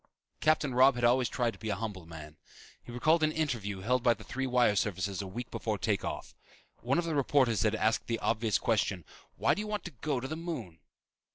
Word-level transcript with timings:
Captain 0.39 0.73
Robb 0.73 0.95
had 0.95 1.03
always 1.03 1.29
tried 1.29 1.51
to 1.53 1.59
be 1.59 1.69
a 1.69 1.75
humble 1.75 2.07
man. 2.07 2.35
He 2.83 2.91
recalled 2.91 3.21
an 3.21 3.31
interview 3.31 3.81
held 3.81 4.01
by 4.01 4.15
the 4.15 4.23
three 4.23 4.47
wire 4.47 4.75
services 4.75 5.21
a 5.21 5.27
week 5.27 5.51
before 5.51 5.77
take 5.77 6.03
off. 6.03 6.33
One 6.79 6.97
of 6.97 7.05
the 7.05 7.13
reporters 7.13 7.61
had 7.61 7.75
asked 7.75 8.07
the 8.07 8.17
obvious 8.17 8.57
question, 8.57 9.05
"Why 9.35 9.53
do 9.53 9.59
you 9.59 9.67
want 9.67 9.83
to 9.83 9.91
go 9.91 10.19
to 10.19 10.27
the 10.27 10.35
moon?" 10.35 10.79